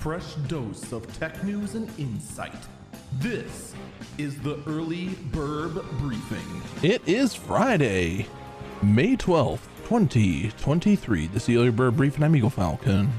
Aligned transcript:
fresh 0.00 0.34
dose 0.48 0.92
of 0.92 1.06
tech 1.18 1.44
news 1.44 1.74
and 1.74 1.86
insight. 1.98 2.54
This 3.18 3.74
is 4.16 4.40
the 4.40 4.58
Early 4.66 5.08
Birb 5.30 5.84
Briefing. 5.98 6.62
It 6.82 7.06
is 7.06 7.34
Friday, 7.34 8.26
May 8.80 9.14
12th, 9.14 9.60
2023. 9.84 11.26
This 11.26 11.42
is 11.42 11.46
the 11.46 11.56
Early 11.58 11.70
Bird 11.70 11.98
Briefing. 11.98 12.22
I'm 12.24 12.34
Eagle 12.34 12.48
Falcon. 12.48 13.12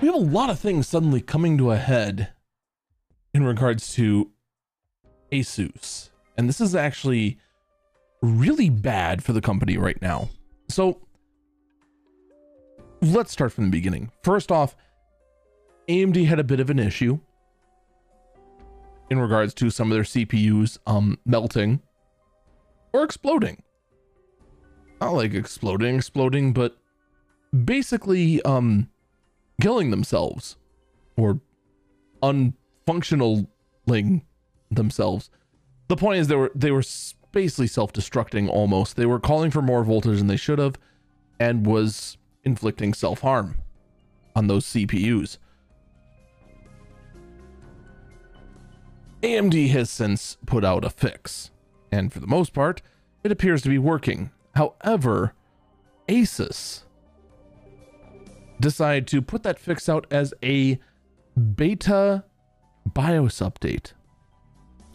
We 0.00 0.06
have 0.06 0.14
a 0.14 0.18
lot 0.18 0.50
of 0.50 0.60
things 0.60 0.86
suddenly 0.86 1.20
coming 1.20 1.58
to 1.58 1.72
a 1.72 1.78
head 1.78 2.28
in 3.32 3.42
regards 3.42 3.92
to 3.94 4.30
Asus. 5.32 6.10
And 6.38 6.48
this 6.48 6.60
is 6.60 6.76
actually 6.76 7.40
really 8.22 8.70
bad 8.70 9.24
for 9.24 9.32
the 9.32 9.40
company 9.40 9.76
right 9.76 10.00
now. 10.00 10.30
So 10.74 10.98
let's 13.00 13.30
start 13.30 13.52
from 13.52 13.66
the 13.66 13.70
beginning. 13.70 14.10
First 14.24 14.50
off, 14.50 14.74
AMD 15.88 16.26
had 16.26 16.40
a 16.40 16.44
bit 16.44 16.58
of 16.58 16.68
an 16.68 16.80
issue 16.80 17.20
in 19.08 19.20
regards 19.20 19.54
to 19.54 19.70
some 19.70 19.92
of 19.92 19.94
their 19.94 20.02
CPUs 20.02 20.78
um, 20.88 21.20
melting 21.24 21.80
or 22.92 23.04
exploding. 23.04 23.62
Not 25.00 25.12
like 25.12 25.32
exploding, 25.32 25.94
exploding, 25.94 26.52
but 26.52 26.76
basically 27.64 28.42
um, 28.42 28.90
killing 29.60 29.92
themselves 29.92 30.56
or 31.16 31.38
unfunctionaling 32.20 33.46
themselves. 34.72 35.30
The 35.86 35.94
point 35.94 36.18
is 36.18 36.26
they 36.26 36.34
were 36.34 36.50
they 36.52 36.72
were 36.72 36.82
basically 37.34 37.66
self-destructing 37.66 38.48
almost. 38.48 38.96
They 38.96 39.04
were 39.04 39.20
calling 39.20 39.50
for 39.50 39.60
more 39.60 39.84
voltage 39.84 40.18
than 40.18 40.28
they 40.28 40.36
should 40.36 40.58
have 40.58 40.76
and 41.38 41.66
was 41.66 42.16
inflicting 42.44 42.94
self-harm 42.94 43.56
on 44.34 44.46
those 44.46 44.64
CPUs. 44.66 45.38
AMD 49.22 49.70
has 49.70 49.90
since 49.90 50.36
put 50.46 50.64
out 50.64 50.84
a 50.84 50.90
fix, 50.90 51.50
and 51.90 52.12
for 52.12 52.20
the 52.20 52.26
most 52.26 52.52
part, 52.52 52.82
it 53.22 53.32
appears 53.32 53.62
to 53.62 53.70
be 53.70 53.78
working. 53.78 54.30
However, 54.54 55.34
Asus 56.08 56.82
decided 58.60 59.06
to 59.08 59.22
put 59.22 59.42
that 59.42 59.58
fix 59.58 59.88
out 59.88 60.06
as 60.10 60.34
a 60.42 60.78
beta 61.56 62.24
BIOS 62.86 63.40
update. 63.40 63.92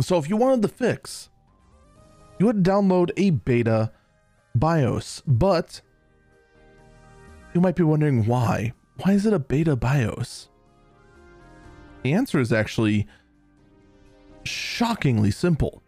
So 0.00 0.18
if 0.18 0.28
you 0.28 0.36
wanted 0.36 0.62
the 0.62 0.68
fix, 0.68 1.28
you 2.42 2.46
would 2.46 2.64
download 2.64 3.12
a 3.16 3.30
beta 3.30 3.92
BIOS, 4.56 5.22
but 5.28 5.80
you 7.54 7.60
might 7.60 7.76
be 7.76 7.84
wondering 7.84 8.26
why. 8.26 8.72
Why 8.96 9.12
is 9.12 9.26
it 9.26 9.32
a 9.32 9.38
beta 9.38 9.76
BIOS? 9.76 10.48
The 12.02 12.12
answer 12.12 12.40
is 12.40 12.52
actually 12.52 13.06
shockingly 14.42 15.30
simple. 15.30 15.84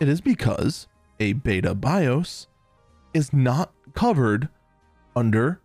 It 0.00 0.08
is 0.08 0.22
because 0.22 0.88
a 1.20 1.34
beta 1.34 1.74
BIOS 1.74 2.46
is 3.12 3.34
not 3.34 3.74
covered 3.92 4.48
under 5.14 5.60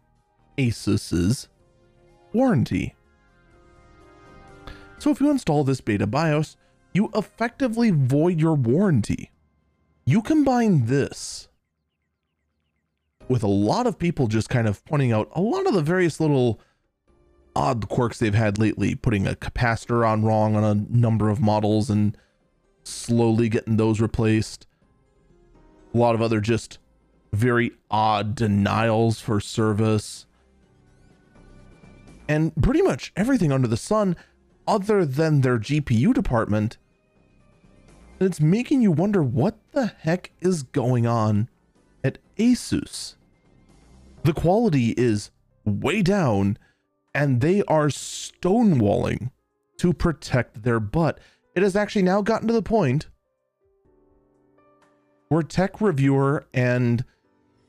Asus's 0.58 1.48
warranty. 2.34 2.96
So 4.98 5.10
if 5.10 5.22
you 5.22 5.32
install 5.32 5.64
this 5.64 5.80
beta 5.80 6.06
BIOS, 6.06 6.58
you 6.94 7.10
effectively 7.16 7.90
void 7.92 8.40
your 8.40 8.56
warranty. 8.56 9.32
You 10.06 10.22
combine 10.22 10.86
this 10.86 11.48
with 13.28 13.44
a 13.44 13.48
lot 13.48 13.88
of 13.88 13.98
people 13.98 14.28
just 14.28 14.50
kind 14.50 14.68
of 14.68 14.84
pointing 14.86 15.12
out 15.12 15.30
a 15.34 15.42
lot 15.42 15.66
of 15.66 15.74
the 15.74 15.82
various 15.82 16.20
little 16.20 16.60
odd 17.56 17.88
quirks 17.90 18.20
they've 18.20 18.34
had 18.34 18.58
lately, 18.58 18.96
putting 18.96 19.28
a 19.28 19.36
capacitor 19.36 20.08
on 20.08 20.24
wrong 20.24 20.56
on 20.56 20.64
a 20.64 20.76
number 20.90 21.30
of 21.30 21.40
models 21.40 21.90
and 21.90 22.18
slowly 22.84 23.50
getting 23.50 23.78
those 23.78 24.02
replaced. 24.02 24.68
A 25.94 25.98
lot 25.98 26.16
of 26.16 26.22
other 26.22 26.42
just 26.42 26.80
very 27.32 27.72
odd 27.90 28.36
denials 28.36 29.20
for 29.20 29.40
service. 29.40 30.26
And 32.28 32.56
pretty 32.62 32.82
much 32.82 33.12
everything 33.16 33.52
under 33.52 33.68
the 33.68 33.78
sun 33.78 34.16
other 34.68 35.06
than 35.06 35.42
their 35.42 35.60
GPU 35.60 36.14
department. 36.14 36.78
And 38.20 38.30
it's 38.30 38.40
making 38.40 38.82
you 38.82 38.92
wonder 38.92 39.24
what 39.24 39.58
the 39.72 39.88
heck 39.88 40.32
is 40.42 40.64
going 40.64 41.06
on 41.06 41.50
at 42.04 42.20
Asus. 42.38 43.16
The 44.24 44.34
quality 44.34 44.94
is 44.98 45.32
way 45.66 46.02
down 46.02 46.58
and 47.14 47.42
they 47.42 47.64
are 47.64 47.88
stonewalling 47.88 49.32
to 49.78 49.94
protect 49.94 50.64
their 50.64 50.80
butt. 50.80 51.20
It 51.56 51.64
has 51.64 51.76
actually 51.76 52.04
now 52.04 52.22
gotten 52.22 52.48
to 52.48 52.54
the 52.54 52.62
point 52.62 53.08
where 55.30 55.44
tech 55.44 55.82
reviewer 55.82 56.46
and 56.54 57.04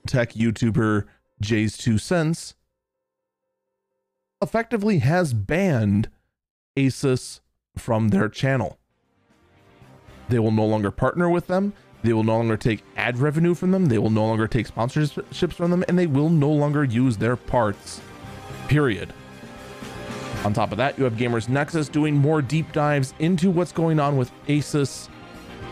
tech 0.06 0.32
YouTuber 0.32 1.04
JayzTwoCents 1.42 2.54
effectively 4.42 4.98
has 4.98 5.34
banned 5.34 6.10
Asus 6.76 7.40
from 7.76 8.08
their 8.08 8.28
channel. 8.28 8.78
They 10.28 10.38
will 10.38 10.50
no 10.50 10.64
longer 10.64 10.90
partner 10.90 11.28
with 11.28 11.46
them. 11.46 11.72
They 12.02 12.12
will 12.12 12.24
no 12.24 12.36
longer 12.36 12.56
take 12.56 12.84
ad 12.96 13.18
revenue 13.18 13.54
from 13.54 13.70
them. 13.70 13.86
They 13.86 13.98
will 13.98 14.10
no 14.10 14.26
longer 14.26 14.46
take 14.46 14.68
sponsorships 14.68 15.54
from 15.54 15.70
them, 15.70 15.84
and 15.88 15.98
they 15.98 16.06
will 16.06 16.28
no 16.28 16.50
longer 16.50 16.84
use 16.84 17.16
their 17.16 17.36
parts. 17.36 18.00
Period. 18.68 19.12
On 20.44 20.52
top 20.52 20.72
of 20.72 20.78
that, 20.78 20.98
you 20.98 21.04
have 21.04 21.14
Gamers 21.14 21.48
Nexus 21.48 21.88
doing 21.88 22.14
more 22.14 22.42
deep 22.42 22.70
dives 22.72 23.14
into 23.18 23.50
what's 23.50 23.72
going 23.72 23.98
on 23.98 24.18
with 24.18 24.30
Asus. 24.46 25.08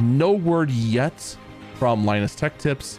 No 0.01 0.33
word 0.33 0.71
yet 0.71 1.37
from 1.75 2.07
Linus 2.07 2.35
Tech 2.35 2.57
Tips. 2.57 2.99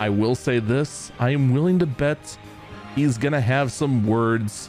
I 0.00 0.08
will 0.08 0.34
say 0.34 0.58
this 0.58 1.12
I 1.20 1.30
am 1.30 1.52
willing 1.54 1.78
to 1.78 1.86
bet 1.86 2.36
he's 2.96 3.18
going 3.18 3.32
to 3.32 3.40
have 3.40 3.70
some 3.70 4.04
words 4.04 4.68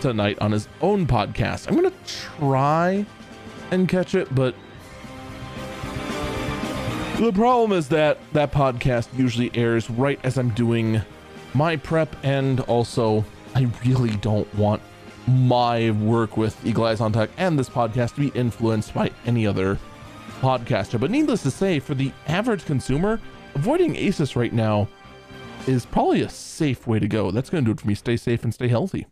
tonight 0.00 0.38
on 0.40 0.52
his 0.52 0.66
own 0.80 1.06
podcast. 1.06 1.68
I'm 1.68 1.76
going 1.76 1.90
to 1.90 1.96
try 2.38 3.04
and 3.70 3.86
catch 3.86 4.14
it, 4.14 4.34
but 4.34 4.54
the 7.26 7.32
problem 7.32 7.76
is 7.76 7.88
that 7.88 8.18
that 8.32 8.52
podcast 8.52 9.06
usually 9.16 9.50
airs 9.54 9.88
right 9.88 10.18
as 10.24 10.38
I'm 10.38 10.48
doing 10.50 11.00
my 11.54 11.76
prep, 11.76 12.16
and 12.24 12.60
also 12.60 13.24
I 13.54 13.68
really 13.84 14.16
don't 14.16 14.52
want 14.54 14.82
my 15.28 15.90
work 15.92 16.36
with 16.36 16.64
Eagle 16.66 16.84
Eyes 16.84 17.00
on 17.00 17.12
Tech 17.12 17.30
and 17.36 17.58
this 17.58 17.68
podcast 17.68 18.14
to 18.14 18.22
be 18.22 18.36
influenced 18.36 18.92
by 18.92 19.10
any 19.24 19.46
other 19.46 19.78
podcaster. 20.40 20.98
But 20.98 21.10
needless 21.10 21.42
to 21.44 21.50
say, 21.50 21.78
for 21.78 21.94
the 21.94 22.10
average 22.26 22.64
consumer, 22.64 23.20
avoiding 23.54 23.94
Asus 23.94 24.34
right 24.34 24.52
now 24.52 24.88
is 25.68 25.86
probably 25.86 26.22
a 26.22 26.28
safe 26.28 26.86
way 26.86 26.98
to 26.98 27.06
go. 27.06 27.30
That's 27.30 27.50
going 27.50 27.64
to 27.64 27.68
do 27.68 27.72
it 27.72 27.80
for 27.80 27.86
me. 27.86 27.94
Stay 27.94 28.16
safe 28.16 28.42
and 28.42 28.52
stay 28.52 28.68
healthy. 28.68 29.06